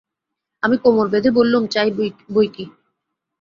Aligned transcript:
আমি 0.63 0.75
কোমর 0.77 1.07
বেঁধে 1.09 1.29
বললুম, 1.37 1.63
চাই 1.67 1.89
বৈকি। 2.29 2.65